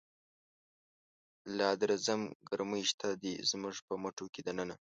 لادرزم 1.57 2.21
ګرمی 2.49 2.81
شته 2.89 3.07
دی، 3.21 3.33
زموږ 3.49 3.75
په 3.87 3.93
مټوکی 4.01 4.41
دننه 4.47 4.75